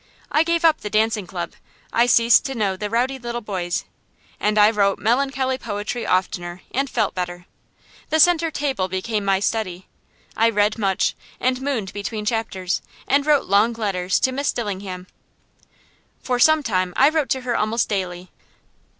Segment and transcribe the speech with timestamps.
[0.31, 1.53] I gave up the dancing club,
[1.93, 3.85] I ceased to know the rowdy little boys,
[4.39, 7.45] and I wrote melancholy poetry oftener, and felt better.
[8.09, 9.85] The centre table became my study.
[10.35, 15.05] I read much, and mooned between chapters, and wrote long letters to Miss Dillingham.
[16.19, 18.31] For some time I wrote to her almost daily.